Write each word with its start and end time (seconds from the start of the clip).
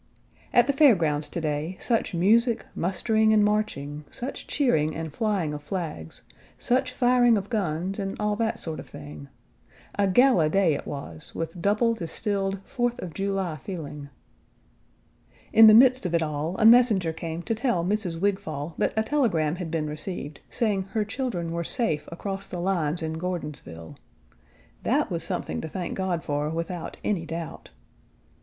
At 0.51 0.65
the 0.65 0.73
fair 0.73 0.95
grounds 0.95 1.29
to 1.29 1.39
day, 1.39 1.77
such 1.79 2.15
music, 2.15 2.65
mustering, 2.73 3.31
and 3.33 3.45
marching, 3.45 4.03
such 4.09 4.47
cheering 4.47 4.95
and 4.95 5.13
flying 5.13 5.53
of 5.53 5.61
flags, 5.61 6.23
such 6.57 6.91
firing 6.91 7.37
of 7.37 7.51
guns 7.51 7.99
and 7.99 8.19
all 8.19 8.35
that 8.37 8.57
sort 8.57 8.79
of 8.79 8.89
thing. 8.89 9.27
A 9.99 10.07
gala 10.07 10.49
day 10.49 10.73
it 10.73 10.87
was, 10.87 11.35
with 11.35 11.49
Page 11.49 11.55
97 11.57 11.61
double 11.61 11.93
distilled 11.93 12.59
Fourth 12.65 12.97
of 12.97 13.13
July 13.13 13.57
feeling. 13.57 14.09
In 15.53 15.67
the 15.67 15.75
midst 15.75 16.07
of 16.07 16.15
it 16.15 16.23
all, 16.23 16.55
a 16.57 16.65
messenger 16.65 17.13
came 17.13 17.43
to 17.43 17.53
tell 17.53 17.85
Mrs. 17.85 18.19
Wigfall 18.19 18.73
that 18.79 18.93
a 18.97 19.03
telegram 19.03 19.57
had 19.57 19.69
been 19.69 19.85
received, 19.85 20.39
saying 20.49 20.81
her 20.93 21.05
children 21.05 21.51
were 21.51 21.63
safe 21.63 22.09
across 22.11 22.47
the 22.47 22.57
lines 22.59 23.03
in 23.03 23.19
Gordonsville. 23.19 23.97
That 24.81 25.11
was 25.11 25.23
something 25.23 25.61
to 25.61 25.69
thank 25.69 25.93
God 25.95 26.23
for, 26.23 26.49
without 26.49 26.97
any 27.03 27.27
doubt. 27.27 27.69